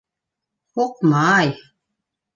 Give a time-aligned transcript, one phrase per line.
[0.79, 1.53] Һуҡмай...